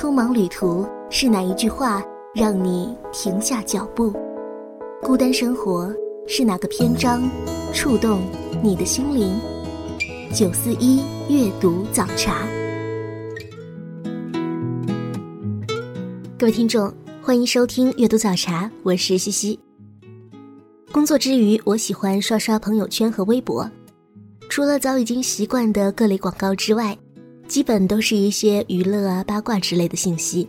[0.00, 2.02] 匆忙旅途是哪一句话
[2.34, 4.10] 让你停下脚步？
[5.02, 5.94] 孤单生活
[6.26, 7.28] 是哪个篇章
[7.74, 8.22] 触动
[8.62, 9.38] 你的心灵？
[10.32, 12.48] 九四一阅读早茶，
[16.38, 16.90] 各位听众，
[17.20, 19.60] 欢迎收听阅读早茶，我是西西。
[20.90, 23.70] 工作之余，我喜欢刷刷朋友圈和微博，
[24.48, 26.96] 除了早已经习惯的各类广告之外。
[27.50, 30.48] 基本都是一些娱乐啊、八卦之类的信息。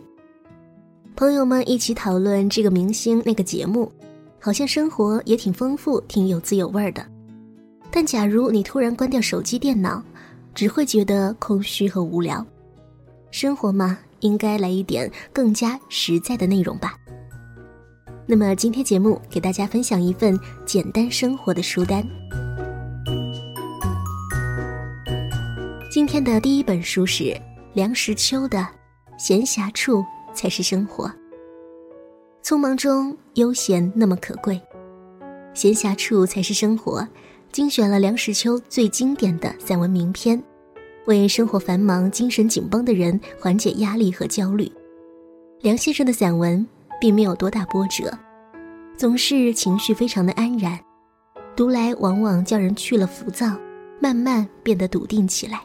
[1.16, 3.90] 朋友们一起讨论这个明星、那个节目，
[4.38, 7.04] 好像生活也挺丰富、挺有滋有味的。
[7.90, 10.00] 但假如你突然关掉手机、电脑，
[10.54, 12.46] 只会觉得空虚和无聊。
[13.32, 16.94] 生活嘛，应该来一点更加实在的内容吧。
[18.26, 22.06] 那么今天节目给大家分享一份简单生活的书单。
[25.92, 27.38] 今天的第一本书是
[27.74, 28.56] 梁实秋的
[29.18, 30.02] 《闲暇处
[30.32, 31.04] 才是生活》。
[32.42, 34.58] 匆忙中悠闲那么可贵，
[35.52, 37.06] 闲暇处才是生活。
[37.52, 40.42] 精选了梁实秋最经典的散文名篇，
[41.04, 44.72] 为生活繁忙、精神紧绷的人缓解压力和焦虑。
[45.60, 46.66] 梁先生的散文
[46.98, 48.10] 并没有多大波折，
[48.96, 50.80] 总是情绪非常的安然，
[51.54, 53.54] 读来往往叫人去了浮躁，
[54.00, 55.60] 慢慢变得笃定起来。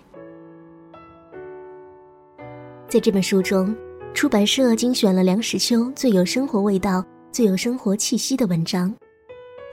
[2.89, 3.75] 在这本书中，
[4.13, 8.93] 出版社精选了梁实秋最有生活味道、最有生活气息的文章，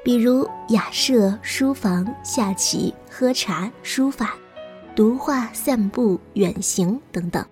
[0.02, 4.34] 比如雅舍、书房、下棋、喝茶、书法、
[4.96, 7.44] 读画、散步、远行等等。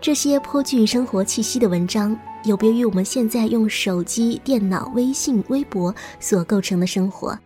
[0.00, 7.38] 这些颇具生活气息的文章，有别于我们现在用手机、电脑、微信、微博所构成的生活。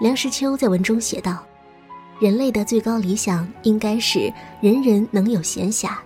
[0.00, 1.44] 梁实秋在文中写道。
[2.20, 5.96] 人类的最高理想应该是人人能有闲暇，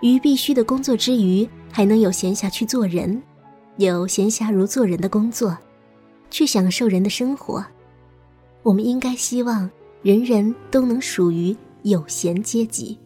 [0.00, 3.20] 于必须的工作之余，还能有闲暇去做人，
[3.76, 5.58] 有闲暇如做人的工作，
[6.30, 7.66] 去享受人的生活。
[8.62, 9.68] 我们应该希望
[10.02, 12.96] 人人都能属于有闲阶级。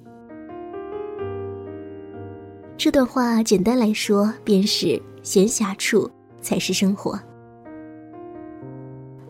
[2.76, 6.08] 这段话简单来说，便是闲暇处
[6.42, 7.18] 才是生活。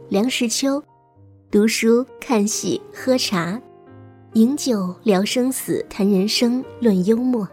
[0.09, 0.83] 梁实秋。
[1.51, 3.59] 读书、看戏、喝茶、
[4.35, 7.49] 饮酒、聊生死、谈人生、论幽默。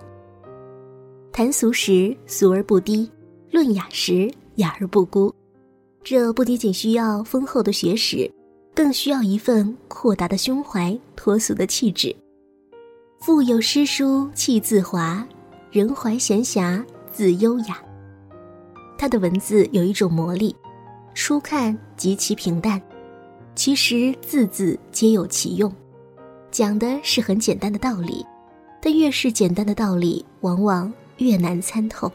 [1.32, 3.10] 谈俗时俗而不低，
[3.52, 5.34] 论雅时雅而不孤。
[6.04, 8.30] 这不仅仅需要丰厚的学识，
[8.76, 12.14] 更需要一份阔达的胸怀、脱俗的气质。
[13.22, 15.26] 腹有诗书气自华，
[15.72, 16.84] 人怀闲暇
[17.14, 17.82] 自优雅。
[18.98, 20.54] 他的文字有一种魔力，
[21.14, 22.82] 初看极其平淡。
[23.56, 25.74] 其实字字皆有其用，
[26.52, 28.26] 讲的是很简单的道理，
[28.82, 32.12] 但越是简单的道理，往往越难参透。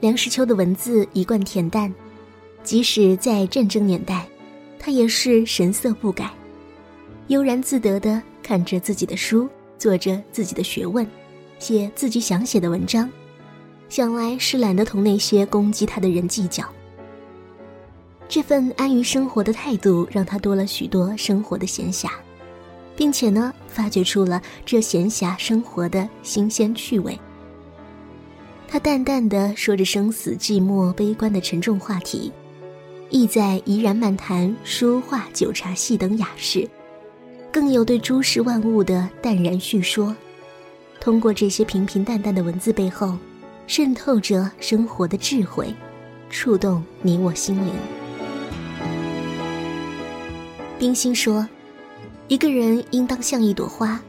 [0.00, 1.92] 梁实秋的文字一贯恬淡，
[2.62, 4.28] 即使在战争年代，
[4.78, 6.30] 他也是神色不改，
[7.28, 9.48] 悠然自得地看着自己的书，
[9.78, 11.06] 做着自己的学问，
[11.58, 13.08] 写自己想写的文章，
[13.88, 16.62] 想来是懒得同那些攻击他的人计较。
[18.32, 22.08] 这份安于生活的态度，让他多了许多生活的闲暇，
[22.96, 27.20] 并且呢，发掘出了这闲暇生活的新鲜趣味。
[28.66, 32.32] 他淡淡的说着生死、寂寞、悲观的沉重话题，
[33.10, 36.66] 意在怡然漫谈书画、酒茶戏等雅事，
[37.52, 40.16] 更有对诸事万物的淡然叙说。
[40.98, 43.14] 通过这些平平淡淡的文字背后，
[43.66, 45.70] 渗透着生活的智慧，
[46.30, 47.74] 触动你我心灵。
[50.82, 51.48] 冰心说
[52.26, 54.02] ：“一个人应当像一朵花，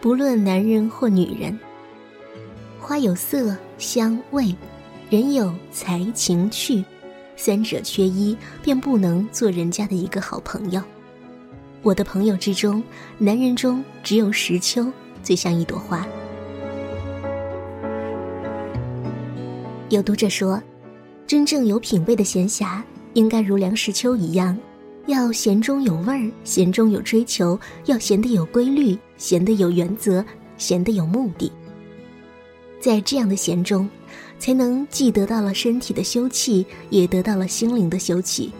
[0.00, 1.56] 不论男人或女人。
[2.80, 4.52] 花有色、香、味，
[5.10, 6.84] 人有才、情、趣，
[7.36, 10.82] 三者缺一，便不能做人家的一个好朋友。
[11.82, 12.82] 我的朋友之中，
[13.16, 14.90] 男人中只有石秋
[15.22, 16.04] 最像一朵花。”
[19.90, 20.60] 有读者说
[21.28, 22.82] ：“真正有品位的闲暇，
[23.14, 24.58] 应该如梁实秋一样。”
[25.06, 30.24] 要闲中有味儿，闲中有追求，要闲得有规律，闲得有原则，
[30.58, 31.50] 闲得有目的。
[32.80, 33.88] 在这样的闲中，
[34.38, 38.50] 才能既得到了身体的休憩，也得到了心灵的休憩，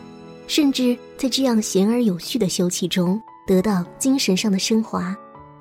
[0.47, 5.17] 甚至在这样闲而有序的休憩中，得到精神上的升华。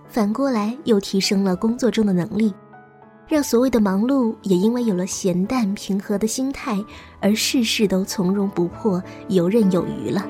[0.08, 2.54] 反过来，又提升了工作中的能力，
[3.28, 6.78] 让所谓的忙碌也因为有了闲淡平和的心态，
[7.20, 10.26] 而事事都从容不迫，游刃有余了。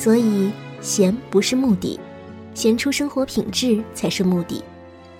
[0.00, 0.50] 所以，
[0.80, 2.00] 闲不是目的，
[2.54, 4.64] 闲出生活品质才是目的，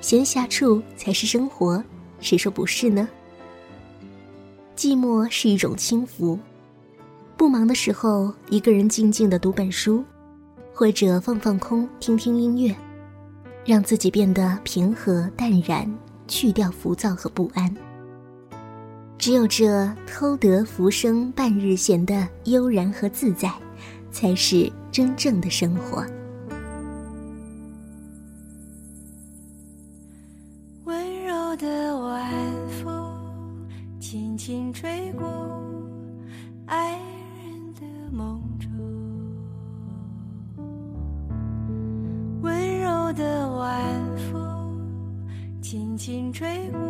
[0.00, 1.84] 闲暇处才是生活，
[2.18, 3.06] 谁说不是呢？
[4.74, 6.38] 寂寞是一种轻浮，
[7.36, 10.02] 不忙的时候，一个人静静的读本书，
[10.72, 12.74] 或者放放空，听听音乐，
[13.66, 15.86] 让自己变得平和淡然，
[16.26, 17.70] 去掉浮躁和不安。
[19.18, 23.52] 只有这偷得浮生半日闲的悠然和自在，
[24.10, 26.04] 才是真正的生活。
[30.84, 32.32] 温柔的晚
[32.82, 33.66] 风
[33.98, 35.26] 轻轻吹过
[36.66, 37.80] 爱人的
[38.12, 38.70] 梦中，
[42.42, 44.80] 温柔的晚风
[45.60, 46.80] 轻轻吹过。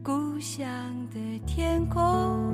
[0.00, 0.66] 故乡
[1.12, 2.47] 的天空，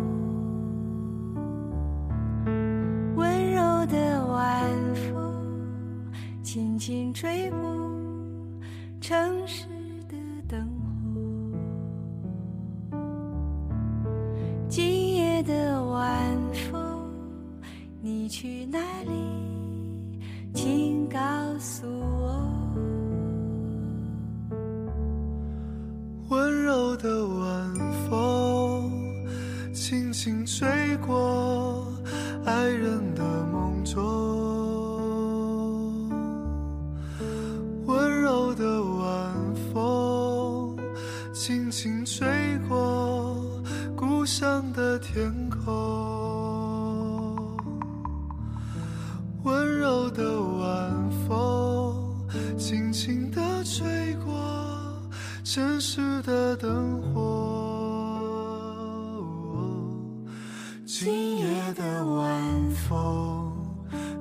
[60.86, 63.50] 今夜的晚风，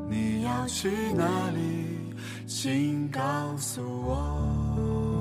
[0.10, 2.15] 你要去哪里？
[2.48, 3.19] 请告
[3.57, 5.12] 诉我。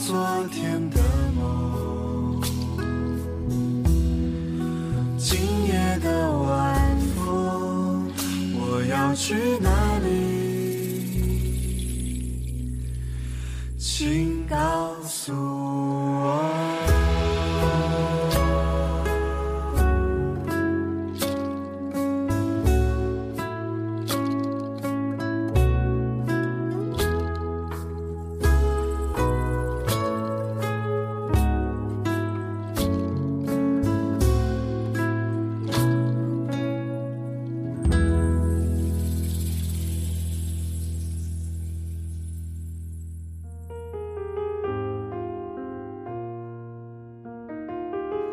[0.00, 0.12] 去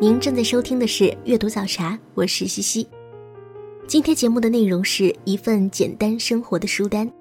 [0.08, 2.88] 您正在收听的是阅读早茶，我是西西。
[3.86, 7.12] 今天节目的内容是一份简单生活的书单。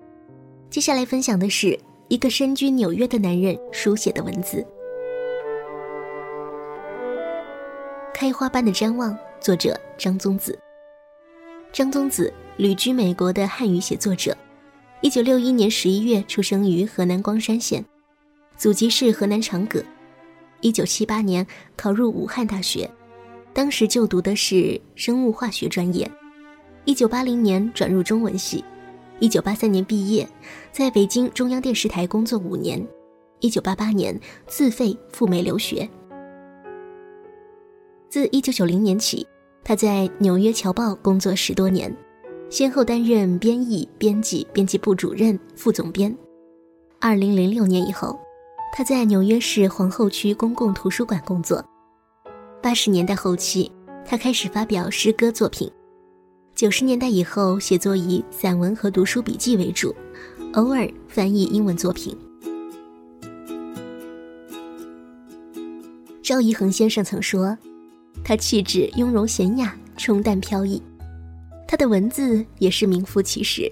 [0.69, 1.77] 接下来分享的是
[2.07, 4.65] 一个身居纽约的男人书写的文字。
[8.13, 10.57] 开花般的瞻望，作者张宗子。
[11.73, 14.33] 张宗子旅居美国的汉语写作者，
[15.01, 17.83] 一九六一年十一月出生于河南光山县，
[18.55, 19.83] 祖籍是河南长葛。
[20.61, 21.45] 一九七八年
[21.75, 22.89] 考入武汉大学，
[23.53, 26.09] 当时就读的是生物化学专业。
[26.85, 28.63] 一九八零年转入中文系，
[29.19, 30.27] 一九八三年毕业，
[30.71, 32.85] 在北京中央电视台工作五年。
[33.39, 35.87] 一九八八年自费赴美留学。
[38.09, 39.27] 自一九九零年起，
[39.63, 41.95] 他在《纽约侨报》工作十多年，
[42.49, 46.17] 先后担任编译、编辑、编辑部主任、副总编。
[46.99, 48.19] 二零零六年以后。
[48.71, 51.63] 他在纽约市皇后区公共图书馆工作。
[52.61, 53.71] 八十年代后期，
[54.05, 55.71] 他开始发表诗歌作品。
[56.53, 59.95] 九十年代以后，写作以散文和读书笔记为主，
[60.53, 62.15] 偶尔翻译英文作品。
[66.21, 67.57] 赵一恒先生曾说
[68.23, 70.81] ：“他气质雍容娴雅，冲淡飘逸。”
[71.67, 73.71] 他的文字也是名副其实。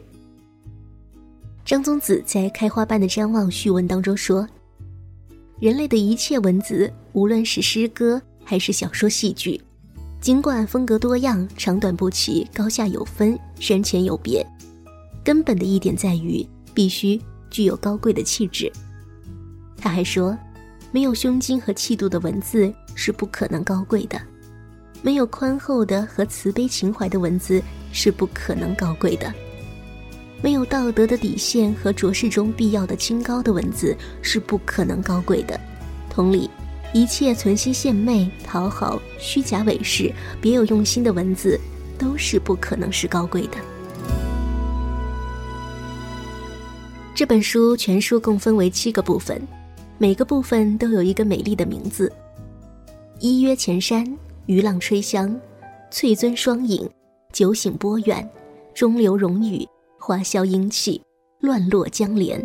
[1.64, 4.48] 张宗子在《开花般的瞻望》序文当中说。
[5.60, 9.60] 人类的一切文字，无论是诗歌还是小说、戏剧，
[10.20, 14.46] 尽管风格多样、长短不齐、高下有分、深浅有别，
[15.24, 17.20] 根本的一点在于必须
[17.50, 18.70] 具有高贵的气质。
[19.78, 20.38] 他还说，
[20.92, 24.22] 没有胸襟和气度的文字是不可能高贵的，
[25.02, 29.34] 没有宽厚的和慈悲情怀的文字是不可能高贵的。
[30.46, 35.60] 没有道德的底线和浊世中必要的清高的文字是不可能高贵的。
[36.08, 36.48] 同理，
[36.94, 41.60] 一切存心献媚、讨好、虚假伪饰、别有用心的文字，
[41.98, 43.58] 都是不可能是高贵的。
[47.16, 49.42] 这本书全书共分为七个部分，
[49.98, 52.14] 每个部分都有一个美丽的名字：
[53.20, 54.06] 一约前山，
[54.46, 55.36] 渔浪吹香，
[55.90, 56.88] 翠尊双影，
[57.34, 58.30] 酒醒波远，
[58.76, 59.68] 中流荣语。
[60.06, 61.02] 花销英气，
[61.40, 62.40] 乱落江莲。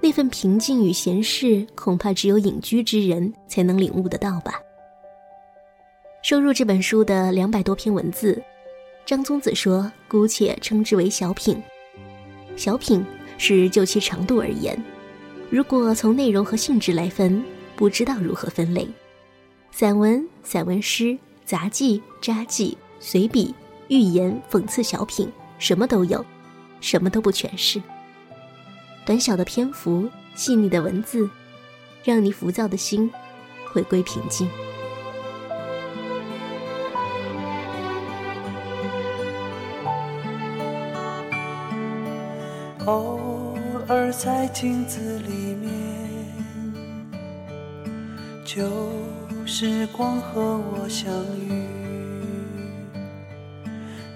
[0.00, 4.54] 那份平静与闲适，恐怕只有隐居之人才能领悟得到吧。
[6.20, 8.42] 收入这本书的两百多篇文字，
[9.06, 11.62] 张宗子说，姑且称之为小品。
[12.56, 13.06] 小品
[13.38, 14.76] 是就其长度而言，
[15.48, 17.40] 如果从内容和性质来分，
[17.76, 18.88] 不知道如何分类。
[19.70, 23.54] 散文、散文诗、杂记、札记、随笔、
[23.86, 25.30] 寓言、讽刺小品。
[25.58, 26.26] 什么都有，
[26.82, 27.80] 什么都不全是。
[29.06, 31.30] 短小的篇幅，细腻的文字，
[32.04, 33.10] 让你浮躁的心
[33.72, 34.48] 回归平静。
[42.84, 43.56] 偶
[43.88, 45.70] 尔在镜子里面，
[48.44, 48.68] 旧
[49.46, 51.64] 时光和我相遇，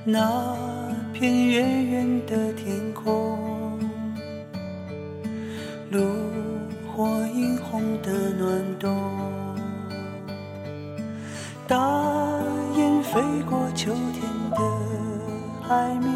[0.04, 0.75] 那。
[1.18, 3.80] 片远远的天空，
[5.90, 5.98] 炉
[6.92, 8.94] 火映红的暖冬，
[11.66, 11.74] 大
[12.76, 14.58] 雁飞过秋天的
[15.66, 16.12] 海面，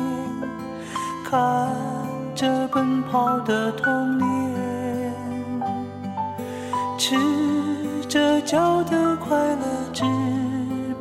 [1.25, 1.71] 看
[2.35, 5.15] 着奔跑的童年，
[6.99, 7.17] 赤
[8.07, 9.65] 着脚的快乐，
[9.95, 10.05] 只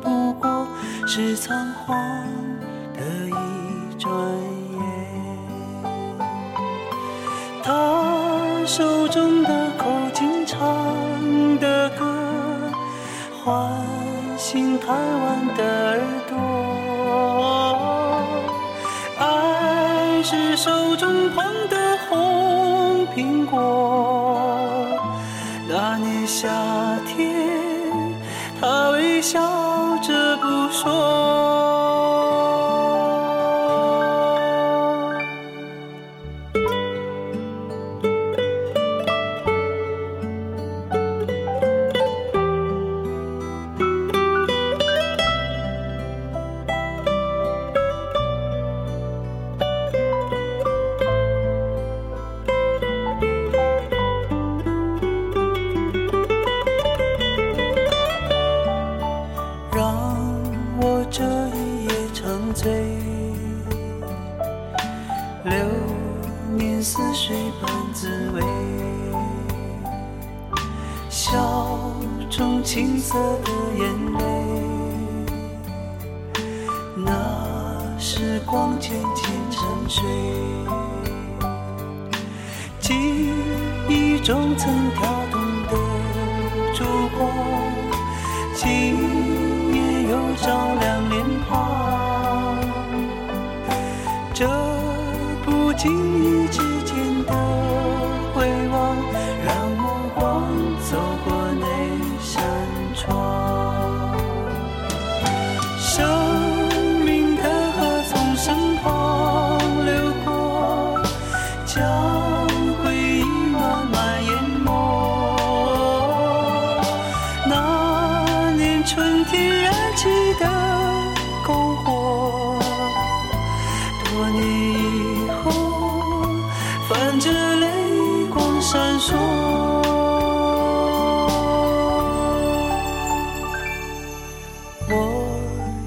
[0.00, 0.66] 不过
[1.06, 1.54] 是仓
[1.84, 2.39] 皇。
[8.72, 10.56] 手中的口琴唱
[11.58, 12.06] 的歌，
[13.42, 13.68] 唤
[14.38, 15.98] 醒贪玩的耳
[16.28, 16.36] 朵。
[19.18, 21.28] 爱是手中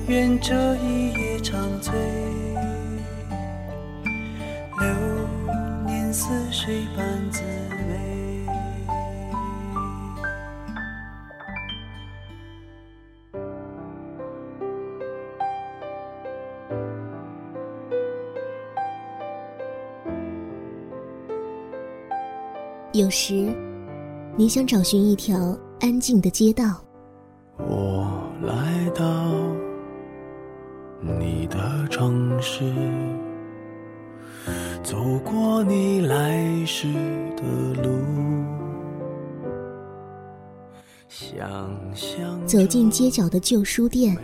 [0.08, 1.94] 愿这一夜长醉，
[4.80, 4.88] 流
[5.86, 8.44] 年似水般滋味。
[22.92, 23.34] 有时，
[24.36, 26.84] 你想找寻一条安静的街道，
[27.58, 29.04] 我来到
[31.06, 32.64] 你的城市，
[34.82, 36.88] 走过你来时
[37.36, 37.44] 的
[37.84, 37.90] 路，
[41.10, 44.18] 想象走进街角的旧书店，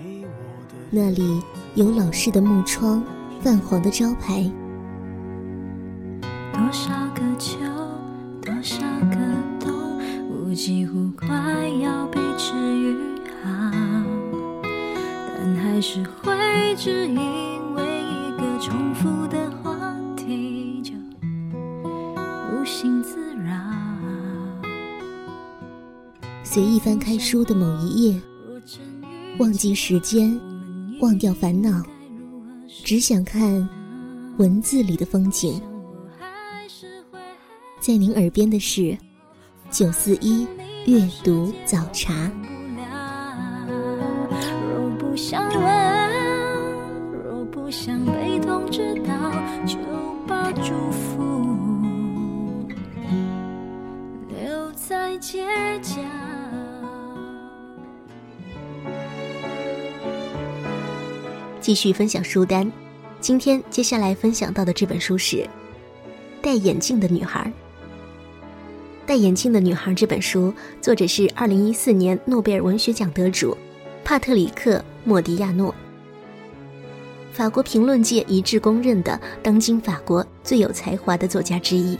[0.90, 1.42] 那里
[1.76, 3.04] 有老式的木窗、
[3.42, 4.50] 泛黄的招牌，
[16.90, 20.92] 会只因为一个重复的话题就
[22.52, 23.54] 无心自扰。
[26.44, 28.20] 随意翻开书的某一页，
[29.38, 30.40] 忘记时间，
[31.00, 31.84] 忘掉烦恼，
[32.84, 33.70] 只想看
[34.38, 35.62] 文字里的风景。
[37.80, 38.98] 在您耳边的是
[39.70, 40.48] 九四一
[40.88, 42.32] 阅读早茶。
[43.78, 45.79] 若不想问，若
[47.72, 49.32] 想被通知到，
[49.64, 49.78] 就
[50.28, 51.46] 把祝福
[54.28, 55.46] 留在街
[55.82, 56.02] 角。
[61.62, 62.72] 继续分享书单，
[63.20, 65.38] 今天接下来分享到的这本书是
[66.42, 67.42] 《戴眼镜的女孩》。
[69.06, 70.52] 《戴眼镜的女孩》这本书，
[70.82, 73.56] 作者是二零一四年诺贝尔文学奖得主
[74.04, 75.76] 帕特里克·莫迪亚诺，
[77.40, 81.98] 法国评论界一致公认的当今法国最有才华的作家之一，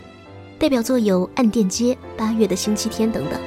[0.60, 3.40] 代表作有《暗电街》《八月的星期天》等等。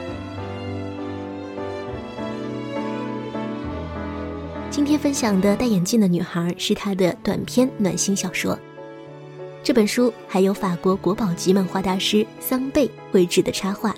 [4.70, 8.58] 今天分享的《戴眼镜的女孩》是她的短篇暖心小说。
[9.62, 13.94] 这本书还有法国国宝级漫画大师桑贝绘制的插画，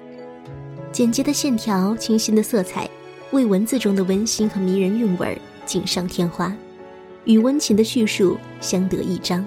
[0.91, 2.91] 简洁的线条、清新的色彩，
[3.31, 6.53] 为文字中的温馨和迷人韵味锦上添花，
[7.25, 9.45] 与温情的叙述相得益彰。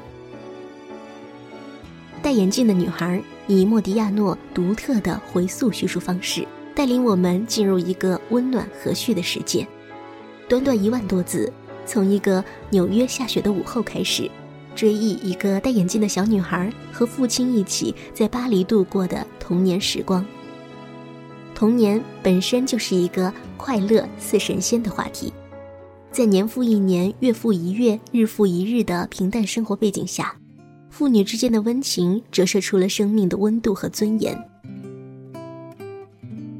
[2.22, 9.66] 戴眼镜的女孩以莫迪亚诺独特的回溯叙述方式，带领我们进入一个温暖和煦的世界。
[10.50, 11.52] 短短一万多字，
[11.86, 14.30] 从一个纽约下雪的午后开始，
[14.76, 20.26] 追忆一个戴眼镜的小女孩和父亲一起在巴黎度过的童年时光。
[21.56, 25.34] 童年本身就是一个快乐似神仙的话题，
[26.18, 30.36] 在年复一年、月复一月、日复一日的平淡生活背景下，
[30.90, 34.36] 父女之间的温情折射出了生命的温度和尊严。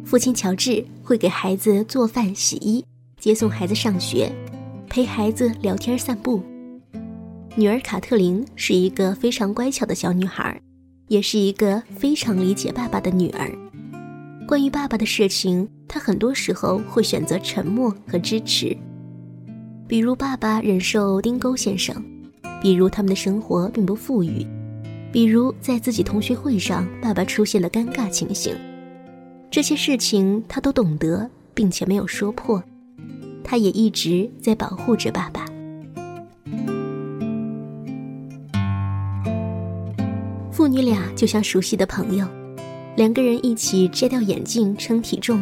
[0.06, 2.86] 父亲乔治会给孩子做饭、洗衣。
[3.20, 4.32] 接送孩子上学，
[4.88, 6.39] 陪孩子聊天散步。
[7.56, 10.62] 女儿卡特琳是一个非常乖巧的小女孩，
[11.08, 13.52] 也是一个非常理解爸爸的女儿。
[14.48, 18.78] 关于爸爸的事情，她很多时候会选择沉默和支持。
[19.88, 22.04] 比如爸爸忍受丁沟先生，
[22.62, 24.45] 比如他们的生活并不富裕，
[25.13, 28.54] 比如在自己同学会上爸爸出现了尴尬情形，
[29.50, 32.62] 这些事情他都懂得，并且没有说破。
[33.45, 35.45] 他也一直在保护着爸爸。
[40.52, 42.28] 父女俩就像熟悉的朋友，
[42.97, 45.41] 两个人一起摘掉眼镜称体重，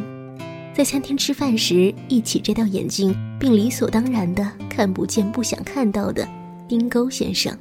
[0.76, 6.28] 在餐厅吃饭时一起摘掉眼镜，并理所当然的看不见不想看到的
[6.68, 7.58] 丁钩先生，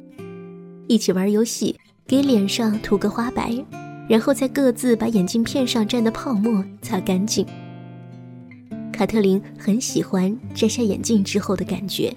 [0.85, 1.73] 一起玩游戏，
[2.05, 3.55] 给脸上涂个花白，
[4.09, 7.45] 然后再各自把眼镜片上沾的泡沫擦干净。
[8.91, 12.13] 卡特琳很喜欢摘下眼镜之后的感觉，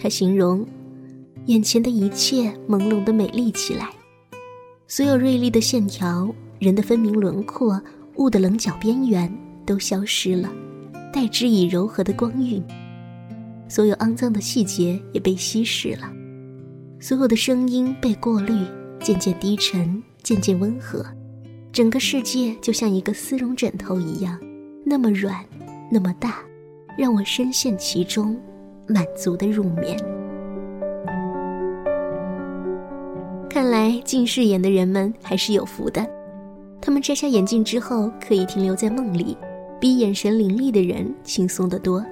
[0.00, 0.64] 她形容
[1.46, 3.90] 眼前的一切朦胧的美丽起来，
[4.86, 7.82] 所有锐利的线条、人的分明轮廓、
[8.18, 9.28] 物的棱角边缘。
[9.66, 10.50] 都消失了，
[11.12, 12.62] 代之以柔和的光晕。
[13.68, 16.10] 所有肮脏的细节也被稀释了，
[17.00, 18.54] 所有的声音被过滤，
[19.00, 21.04] 渐渐低沉，渐渐温和。
[21.72, 24.38] 整个世界就像一个丝绒枕头一样，
[24.84, 25.44] 那么软，
[25.90, 26.36] 那么大，
[26.96, 28.40] 让我深陷其中，
[28.86, 29.98] 满足的入眠。
[33.50, 36.08] 看来近视眼的人们还是有福的，
[36.80, 39.36] 他们摘下眼镜之后，可以停留在梦里。
[39.78, 42.04] 比眼神凌厉的人轻松得多，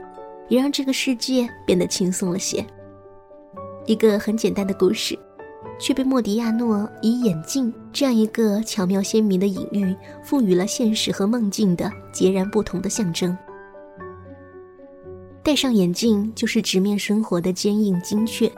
[0.49, 2.65] 也让这个世界变得轻松了些。
[3.87, 5.19] 一个很简单的故事，
[5.79, 13.37] 却被莫迪亚诺以眼镜这样一个巧妙鲜明的隐喻，赋予了现实和梦境的截然不同的象征。
[15.43, 18.51] 戴上眼镜就是直面生活的坚硬精确，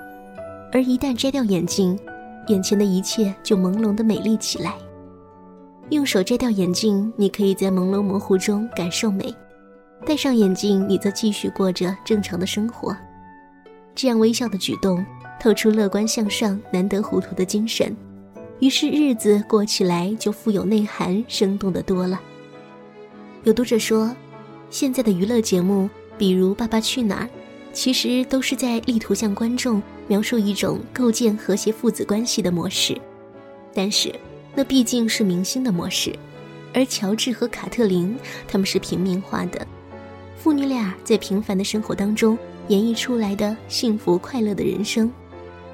[0.73, 1.99] 而一旦摘掉眼镜，
[2.47, 4.75] 眼前的一切就朦胧的美丽起来。
[5.91, 9.33] 用手摘掉眼镜，你可以在朦胧模糊中感受美；
[10.05, 12.97] 戴上眼镜，你则继续过着正常的生活。
[13.95, 15.05] 这样微笑的举动，
[15.41, 17.97] 透出乐观向上、难得糊涂的精神，
[18.59, 22.21] 于是日子过起来就富有内涵、生动的多了。
[23.45, 24.15] 有读者说，
[24.69, 27.25] 现在的娱乐节目，比如《爸爸去哪儿》，
[27.73, 33.01] 其实都是在力图向观众描述一种构建和谐父子关系的模式，
[33.73, 34.13] 但是。
[34.57, 36.13] 那毕竟是明星的模式，
[36.73, 38.17] 而乔治和卡特琳
[38.49, 39.67] 他们是平民化的，
[40.39, 42.39] 父女俩在平凡的生活当中
[42.69, 45.13] 演绎出来的幸福快乐的人生。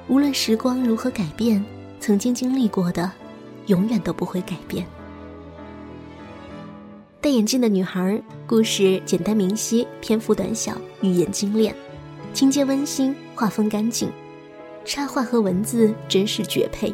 [0.09, 1.63] 无论时光如何改变，
[2.01, 3.09] 曾经经历过的，
[3.67, 4.85] 永远都不会改变。
[7.21, 11.73] 戴眼镜的女孩，故事简单明晰，篇幅短小，语言精炼，
[12.33, 14.11] 情节温馨，画风干净，
[14.83, 16.93] 插画和文字真是绝配。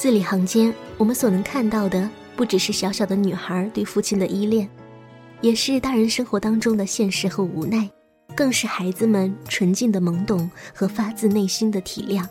[0.00, 4.66] 字里行间，我们所能看到的不只是小小的女孩对父亲的依恋，
[5.42, 7.86] 也是大人生活当中的现实和无奈，
[8.34, 12.26] 更是孩子们纯净的懵懂和发自内心的体谅。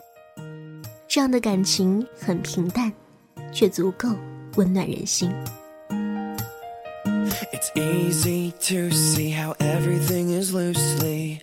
[1.08, 2.92] 这样的感情很平淡，
[3.54, 4.10] 却足够
[4.56, 5.32] 温暖人心。
[8.10, 11.40] Easy to see how everything is loosely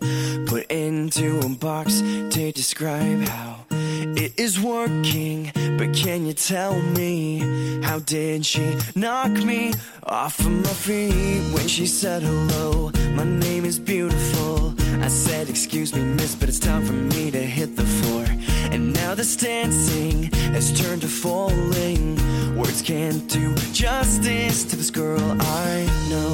[0.48, 5.52] put into a box to describe how it is working.
[5.79, 7.38] But can you tell me
[7.85, 12.90] how did she knock me off of my feet when she said hello?
[13.14, 14.74] My name is beautiful.
[15.00, 18.24] I said, Excuse me, miss, but it's time for me to hit the floor.
[18.72, 22.18] And now this dancing has turned to falling.
[22.57, 26.33] Words can't do justice to this girl I know.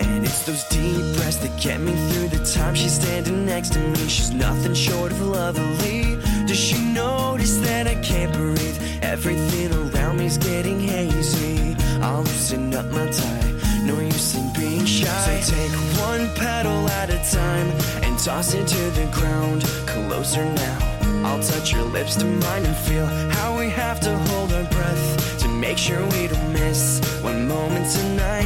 [0.00, 3.78] And it's those deep breaths that get me through the time she's standing next to
[3.78, 4.08] me.
[4.08, 6.16] She's nothing short of lovely.
[6.46, 8.78] Does she notice that I can't breathe?
[9.02, 11.76] Everything around me's getting hazy.
[12.02, 13.52] I'll loosen up my tie.
[13.84, 15.40] No use in being shy.
[15.42, 19.64] So take one petal at a time toss it to the ground.
[19.84, 20.78] Closer now.
[21.24, 25.38] I'll touch your lips to mine and feel how we have to hold our breath
[25.40, 28.44] to make sure we don't miss one moment tonight.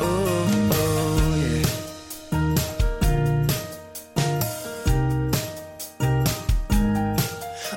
[0.00, 1.62] Oh, oh, yeah.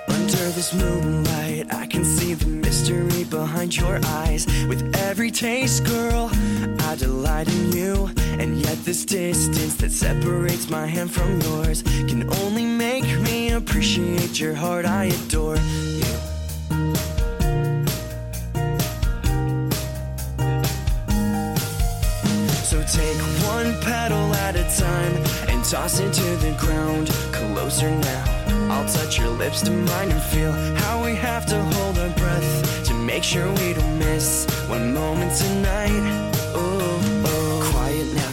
[0.07, 4.47] Under this moonlight, I can see the mystery behind your eyes.
[4.67, 6.31] With every taste, girl,
[6.79, 8.16] I delight in you.
[8.87, 14.85] This distance that separates my hand from yours can only make me appreciate your heart.
[14.85, 16.07] I adore you.
[22.63, 23.17] So take
[23.51, 25.17] one petal at a time
[25.49, 27.09] and toss it to the ground.
[27.33, 28.71] Closer now.
[28.71, 32.85] I'll touch your lips to mine and feel how we have to hold our breath
[32.85, 36.36] to make sure we don't miss one moment tonight.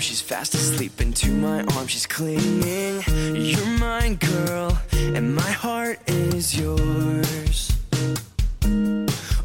[0.05, 1.90] She's fast asleep into my arms.
[1.90, 3.03] She's clinging.
[3.35, 7.73] You're mine, girl, and my heart is yours.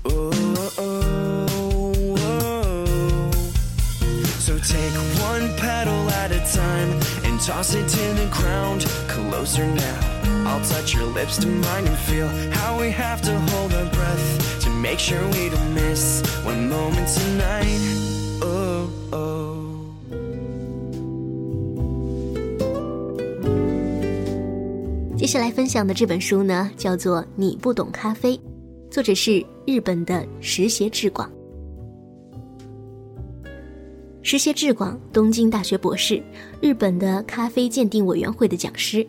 [0.03, 0.31] Oh,
[0.77, 3.31] oh, oh.
[4.39, 4.93] So take
[5.31, 6.91] one petal at a time
[7.23, 8.85] and toss it to the ground.
[9.07, 9.99] Closer now.
[10.45, 14.61] I'll touch your lips to mine and feel how we have to hold our breath
[14.63, 17.98] to make sure we don't miss one moment tonight.
[25.29, 28.35] 接下来分享的这本书呢，叫做《你不懂咖啡》，
[28.89, 31.31] 作者是日本的石胁智广。
[34.23, 36.19] 石胁智广，东京大学博士，
[36.59, 39.05] 日本的咖啡鉴定委员会的讲师，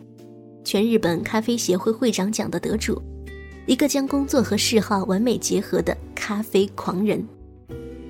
[0.63, 3.01] 全日本咖啡协会会长奖的得主，
[3.65, 7.27] 一个将工作和嗜好完美结合的咖啡狂人。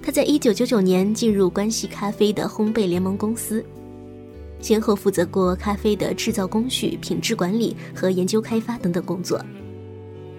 [0.03, 3.63] 他在一九九九年进入关系咖啡的烘焙联盟公司。
[4.61, 9.43] 先后负责过咖啡的制造工序、品质管理和研究开发等等工作。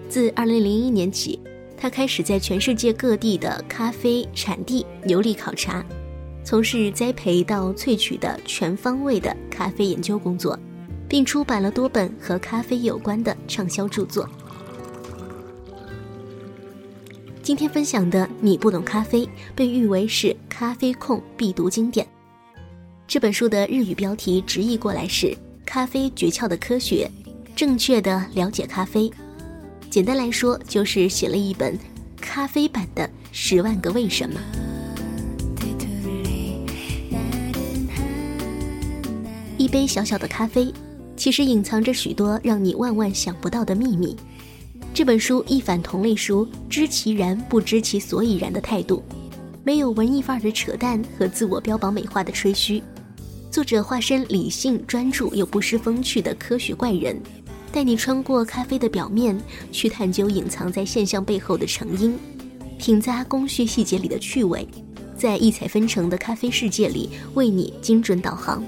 [0.09, 1.39] 自2001年起，
[1.77, 5.83] 他开始在全世界各地的咖啡产地游历考察，
[6.43, 10.57] 从事栽培到萃取的全方位的咖啡研究工作，
[11.09, 14.29] 并出版了多本和咖啡有关的畅销著作。
[17.41, 22.07] 今天分享的《你不懂咖啡》被誉为是咖啡控必读经典。
[23.13, 27.07] 这本书的日语标题直译过来是“咖啡诀窍的科学，
[27.55, 29.07] 正确的了解咖啡”。
[29.87, 31.77] 简单来说，就是写了一本
[32.19, 34.39] 咖啡版的《十万个为什么》。
[39.59, 40.73] 一杯小小的咖啡，
[41.15, 44.17] 其实隐藏着许多让你万万想不到的秘密。
[44.91, 49.03] 这本书一反同类书“知其然不知其所以然”的态度，
[49.63, 52.81] 没有文艺范儿的扯淡和自我标榜美化的吹嘘。
[53.53, 57.15] 作者化身理性、专注又不失风趣的科学怪人，
[57.71, 59.39] 带你穿过咖啡的表面，
[59.71, 62.17] 去探究隐藏在现象背后的成因，
[62.79, 64.67] 品咂工序细节里的趣味，
[65.15, 68.65] 在异彩纷呈的咖啡世界里为你精准导航。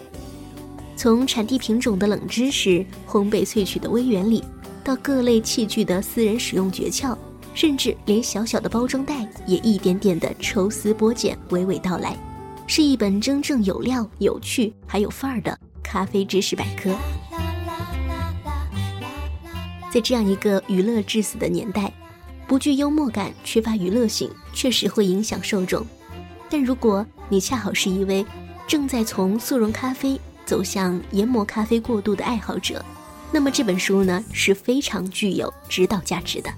[0.95, 4.43] 从产地品种的冷知识、烘焙萃取的微原理，
[4.83, 7.17] 到各类器具的私人使用诀窍，
[7.55, 12.15] 甚至连小小的包装袋也一点点的抽丝剥茧，娓娓道来。
[12.67, 16.93] 是一本真正有料、有趣还有范儿的咖啡知识百科。
[19.91, 21.93] 在这样一个娱乐至死的年代，
[22.47, 25.85] 不具幽默感、缺乏娱乐性，确实会影响受众。
[26.49, 28.25] 但如果你恰好是一位
[28.67, 32.83] 正在从速溶咖啡走向研磨咖啡过渡的爱好者，
[33.31, 36.49] 那么这本书呢是非常具有指导价值的。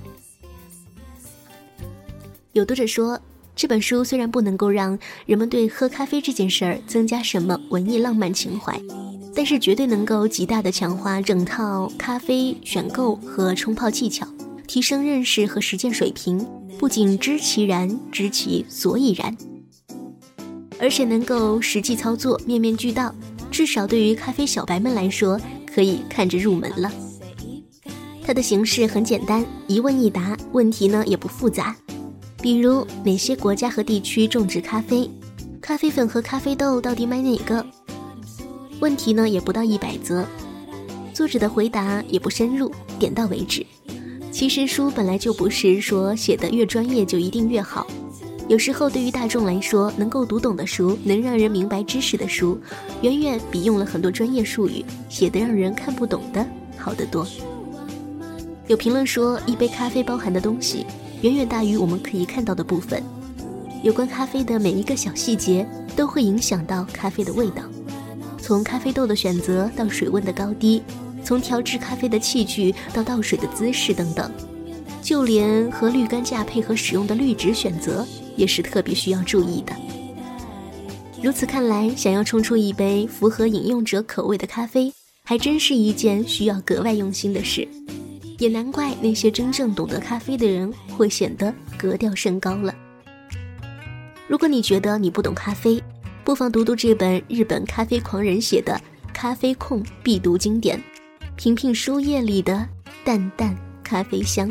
[2.53, 3.19] 有读者说。
[3.57, 8.79] 这本书虽然不能够让人们对喝咖啡这件事儿增加什么文艺浪漫情怀，
[9.33, 14.27] 但是绝对能够极大的强化整套咖啡选购和冲泡技巧，
[14.67, 16.45] 提升认识和实践水平。
[16.77, 19.35] 不仅知其然，知其所以然，
[20.77, 23.13] 而且能够实际操作，面面俱到。
[23.49, 26.91] 至少对于咖啡小白们来说，可以看着入门了。
[28.21, 31.75] 它的形式很简单，一问一答，问题呢也不复杂。
[32.47, 35.11] 比如哪些国家和地区种植咖啡？
[35.59, 37.65] 咖啡粉和咖啡豆到底买哪个？
[38.79, 40.25] 问题呢也不到一百则，
[41.13, 43.65] 作者的回答也不深入，点到为止。
[44.31, 47.85] 其实书本来就不是说写的越专业就一定越好，
[48.47, 52.57] 有时候对于大众来说，能够读懂的书，能让人明白知识的书，
[53.01, 57.27] 远远比用了很多专业术语写的让人看不懂的好得多。
[58.67, 60.85] 有评论说，一杯咖啡包含的东西。
[61.21, 63.01] 远远大于我们可以看到的部分。
[63.83, 67.63] 有关咖啡的每一个小细节都会影响到咖啡的味道，
[68.41, 70.81] 从咖啡豆的选择到水温的高低，
[71.23, 74.31] 从调制咖啡的器具到倒水的姿势等等，
[75.01, 79.73] 就连和滤杆架配合使用的滤纸选择也是特别需要注意的。
[81.21, 87.67] 如此看来，想要冲出一杯符合饮用者口味的咖啡，还真是一件需要格外用心的事。
[88.37, 92.73] 也难怪那些真正懂得咖啡的人会显得格调甚高了。
[94.27, 95.81] 如果你觉得你不懂咖啡，
[96.23, 98.73] 不妨读读这本日本咖啡狂人写的
[99.13, 100.77] 《咖啡控必读经典》，
[101.35, 102.67] 品品书页里的
[103.03, 104.49] 淡淡咖啡香。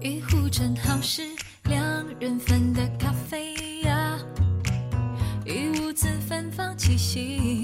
[0.00, 1.22] 一壶正好是
[1.64, 4.16] 两人份的咖啡呀，
[5.44, 7.57] 一屋子芬芳气息。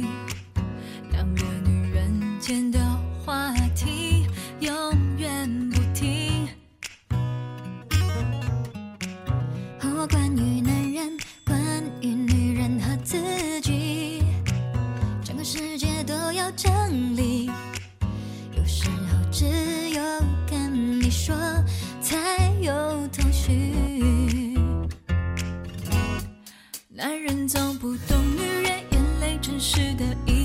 [2.47, 2.79] 间的
[3.25, 4.27] 话题
[4.61, 4.71] 永
[5.17, 6.47] 远不停。
[9.79, 11.59] 和我关于男人，关
[12.03, 13.17] 于女人和自
[13.63, 14.23] 己，
[15.25, 16.71] 整个世界都要整
[17.17, 17.51] 理。
[18.55, 19.47] 有时候只
[19.89, 20.03] 有
[20.47, 21.35] 跟你说
[22.03, 22.75] 才有
[23.09, 23.73] 头绪。
[26.91, 30.44] 男人总不懂女人眼泪真实的意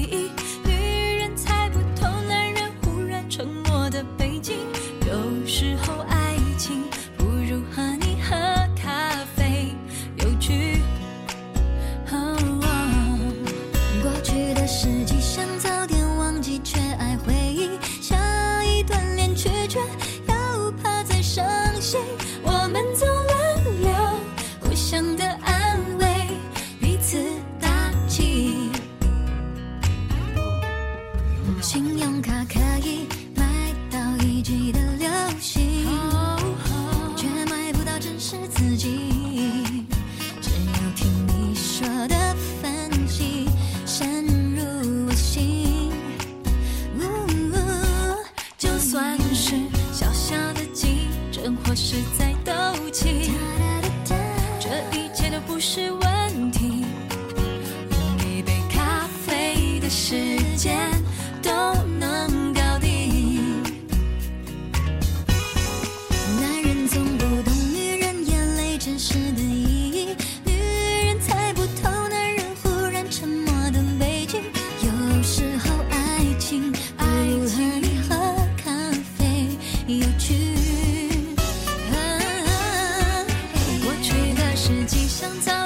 [84.69, 85.58] 是吉祥在。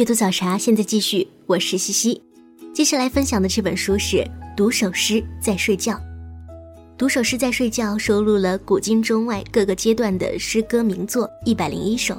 [0.00, 2.22] 阅读早茶现在继续，我是西西。
[2.72, 4.16] 接下来分享的这本书是
[4.56, 5.92] 《读首诗在睡觉》。
[6.96, 12.16] 《读首诗在睡觉》收录了古今中外各个阶段的诗歌名作一百零一首。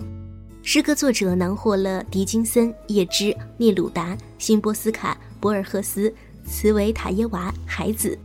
[0.62, 6.14] 诗歌作者囊括了狄金森、叶芝、聂鲁达、辛波斯卡、博尔赫斯、
[6.46, 8.16] 茨维塔耶娃、海子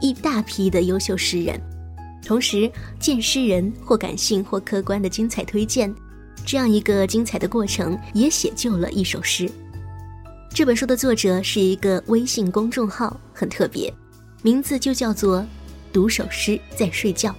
[0.00, 1.60] 一大批的优秀诗人。
[2.24, 2.70] 同时，
[3.00, 5.92] 见诗人或感性或客观的精彩推荐，
[6.44, 9.50] 这样一个精彩的过程，也写就了一首诗。
[10.50, 13.92] 这本书的作者是一个微信公众号，很特别，
[14.42, 15.44] 名字就叫做
[15.92, 17.34] “读首诗在睡觉”。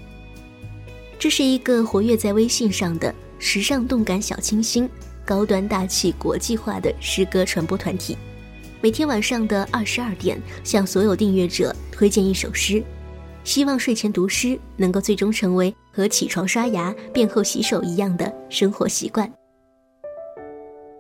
[1.18, 4.90] 这是一个活跃在微信上的时尚动感小清新、
[5.24, 8.18] 高端大气国际化的诗歌传播团体。
[8.82, 12.84] 每天晚上的二十二点，向所有订阅者推荐一首诗，
[13.44, 19.32] 希望睡前读诗能够最终成为和起床刷牙、便后洗手一样的生活习惯。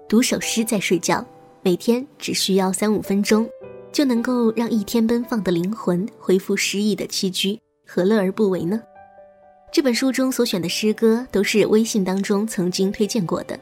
[0.07, 1.25] 读首诗在睡觉，
[1.61, 3.45] 每天只需要三五分钟，
[3.91, 8.81] 就能够让一天奔放的灵魂恢复诗意的栖居，何乐而不为呢？
[9.69, 13.59] 这本书中所选的诗歌都是微信当中曾经推荐过的，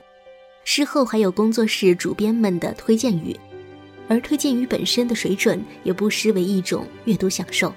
[0.64, 3.36] 事后还有工作室主编们的推荐语，
[4.08, 7.74] 而推荐语本身的水准也不失为一种阅读享受。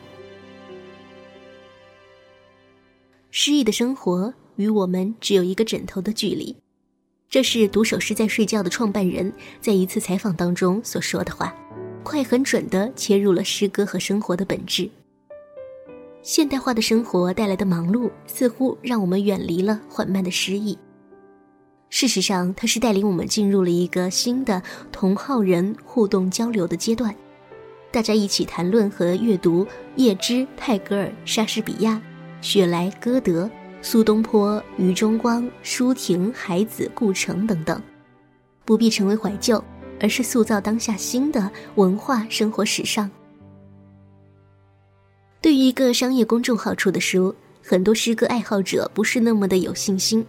[3.39, 6.57] 诗意的生活与我们只有一个枕头的距离，
[7.29, 9.31] 这是读首诗在睡觉的创办人
[9.61, 11.55] 在一次采访当中所说的话，
[12.03, 14.89] 快很准地切入了诗歌和生活的本质。
[16.23, 20.79] 现代化的生活带来的忙碌，似乎让我们远离了缓慢的诗意。
[21.91, 27.15] 事实上，它是带领我们进入了一个新的同好人互动交流的阶段，
[27.93, 29.67] 大家一起谈论和阅读
[29.97, 32.01] 叶芝、泰戈尔、莎士比亚、
[32.41, 33.51] 雪莱、歌德、
[33.83, 37.81] 苏东坡、余中光、舒婷、海子、顾城等等，
[38.65, 39.63] 不必成为怀旧，
[40.01, 43.11] 而是塑造当下新的文化生活时尚。
[45.41, 50.25] 对于一个商业公众号出的书，很多诗歌爱好者不是那么的有信心，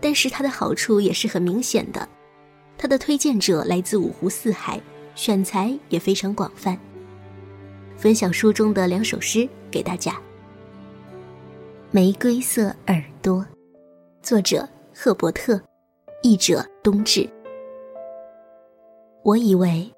[0.00, 2.08] 但是它的好处也是很明显的，
[2.78, 4.80] 它的推荐者来自五湖四海，
[5.14, 6.78] 选材也非常广泛。
[7.96, 10.12] 分享书中的两首诗给大家，
[11.92, 13.38] 《玫瑰色耳朵》，
[14.20, 15.58] 作者赫伯特，
[16.20, 17.28] 译者冬至。
[19.22, 19.88] 我以为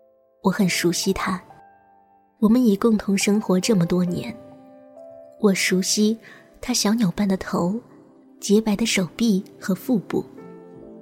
[0.42, 1.42] 我很熟悉他，
[2.40, 4.36] 我们已共同生活这么多年，
[5.40, 6.16] 我熟悉。
[6.60, 7.80] 他小鸟般的头，
[8.38, 10.24] 洁白的手臂和腹部，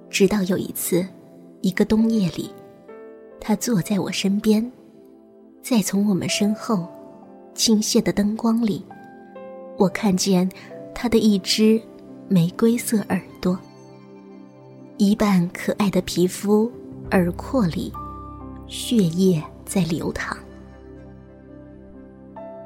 [0.09, 1.05] 直到有一次，
[1.63, 2.51] 一个冬夜里，
[3.41, 4.71] 他坐在我身边，
[5.63, 6.87] 再从我们身后
[7.55, 8.85] 倾泻的灯光里，
[9.79, 10.49] 我看见
[10.99, 11.79] 他的一只
[12.27, 13.57] 玫瑰色耳朵，
[14.97, 16.73] 一半可爱的皮肤，
[17.11, 17.93] 耳廓里
[18.67, 20.35] 血液在流淌。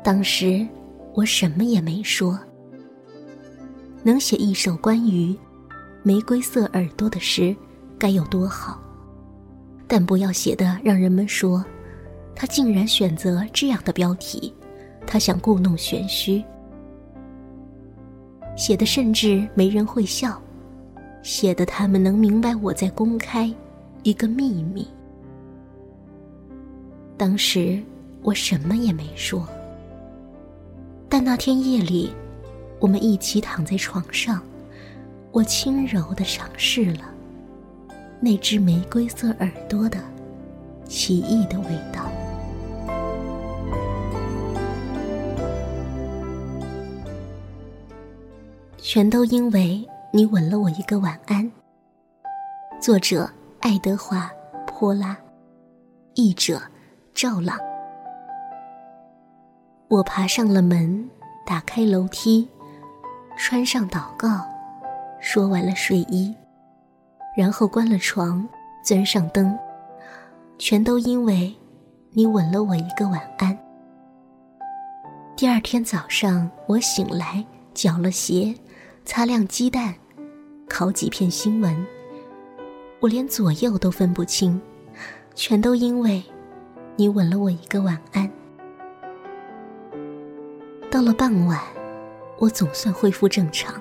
[0.04, 0.64] 当时
[1.12, 2.38] 我什么也没说。
[4.04, 5.36] 能写一首关于
[6.04, 7.54] 玫瑰色耳朵的诗，
[7.98, 8.80] 该有多好！
[9.88, 11.64] 但不要写的让人们说，
[12.32, 14.54] 他竟然选择这样的标题，
[15.04, 16.40] 他想故弄玄虚。
[18.60, 20.38] 写的甚至没人会笑，
[21.22, 23.50] 写的他们能明白我在公开
[24.02, 24.86] 一个秘密。
[27.16, 27.82] 当时
[28.20, 29.48] 我什么也没说，
[31.08, 32.12] 但那天夜里。
[32.78, 34.42] 我们一起躺在床上，
[35.32, 37.10] 我轻柔的尝试了
[38.20, 39.98] 那只玫瑰色耳朵的
[40.86, 42.09] 奇异的味道。
[48.92, 51.48] 全都因为你吻了我一个晚安。
[52.80, 53.30] 作者：
[53.60, 54.28] 爱德华·
[54.66, 55.16] 泼拉，
[56.14, 56.60] 译者：
[57.14, 57.56] 赵朗。
[59.86, 61.08] 我爬上了门，
[61.46, 62.48] 打开楼梯。
[63.36, 64.44] 穿上祷告，
[65.20, 66.34] 说完了睡衣，
[67.36, 68.44] 然后关了床，
[68.82, 69.56] 钻上灯，
[70.58, 71.54] 全都因为
[72.10, 73.56] 你吻了我一个晚安。
[75.36, 78.52] 第二天早上，我醒来，搅了鞋，
[79.04, 79.94] 擦亮鸡蛋，
[80.68, 81.86] 烤几片新闻，
[83.00, 84.60] 我连左右都分不清，
[85.34, 86.22] 全都因为
[86.96, 88.30] 你吻了我一个晚安。
[90.90, 91.60] 到了傍晚。
[92.38, 93.78] 我总算恢复正常，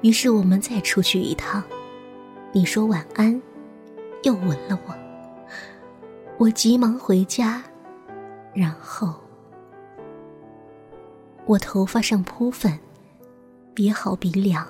[0.00, 1.62] 于是我们再出去一趟。
[2.50, 3.38] 你说晚安，
[4.22, 4.94] 又吻了我。
[6.38, 7.62] 我急忙回家，
[8.54, 9.14] 然后
[11.44, 12.78] 我头发上铺粉，
[13.78, 14.66] 别好鼻梁。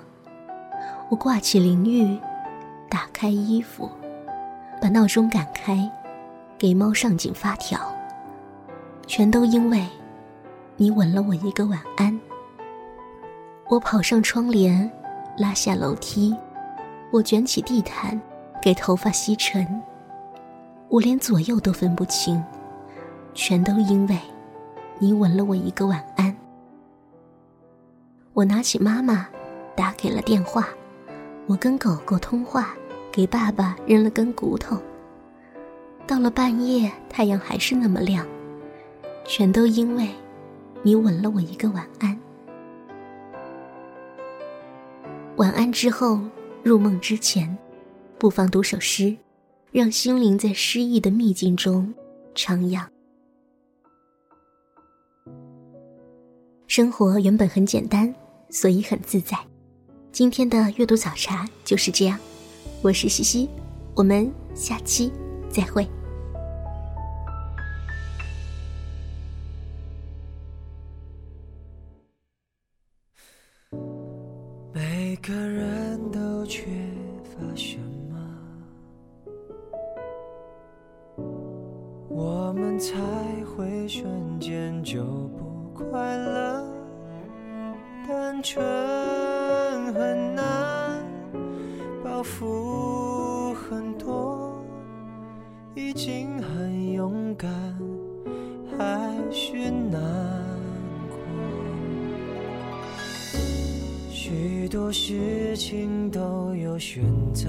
[1.08, 2.20] 我挂起淋浴，
[2.90, 3.90] 打开衣服，
[4.82, 5.90] 把闹钟赶开，
[6.58, 7.80] 给猫上紧发条。
[9.06, 9.82] 全都因为
[10.76, 12.20] 你吻了我一个晚安。
[13.70, 14.92] 我跑上窗帘，
[15.38, 16.36] 拉下楼梯，
[17.10, 18.20] 我卷起地毯，
[18.60, 19.66] 给头发吸尘。
[20.90, 22.44] 我连左右都分不清，
[23.32, 24.18] 全都因为
[24.98, 26.36] 你吻了我一个晚安。
[28.38, 29.28] 我拿起妈妈，
[29.74, 30.68] 打给了电话。
[31.48, 32.72] 我跟狗狗通话，
[33.10, 34.80] 给爸爸扔了根骨头。
[36.06, 38.24] 到了半夜，太阳还是那么亮，
[39.26, 40.08] 全都因为
[40.84, 42.16] 你吻了我一个晚安。
[45.38, 46.20] 晚安之后，
[46.62, 47.58] 入梦之前，
[48.18, 49.16] 不妨读首诗，
[49.72, 51.92] 让心灵在诗意的秘境中
[52.36, 52.86] 徜徉。
[56.68, 58.14] 生活原本很简单，
[58.50, 59.38] 所以很自在。
[60.10, 62.18] 今天的阅读早茶就是这样，
[62.82, 63.48] 我是西西，
[63.94, 65.12] 我们下期
[65.50, 65.86] 再会。
[74.72, 76.64] 每个人都缺
[77.24, 77.78] 乏什
[78.08, 78.16] 么，
[82.08, 82.94] 我们才
[83.44, 85.04] 会瞬间就
[85.36, 86.67] 不快乐？
[88.38, 91.04] 单纯很难，
[92.04, 94.64] 包袱很多，
[95.74, 97.50] 已经很勇敢，
[98.78, 100.00] 还是难
[101.08, 101.18] 过。
[104.08, 107.02] 许多事情都有选
[107.34, 107.48] 择，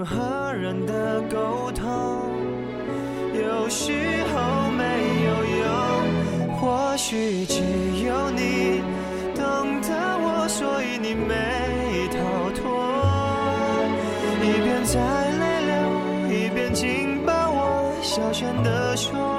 [0.00, 1.84] 人和人的沟通
[3.34, 3.92] 有时
[4.32, 4.84] 候没
[5.26, 7.60] 有用或许只
[8.06, 8.80] 有你
[9.34, 9.42] 懂
[9.82, 9.90] 得
[10.22, 12.64] 我所以你没逃脱。
[14.42, 14.98] 一边在
[15.38, 19.29] 泪流一边紧抱我小声地说。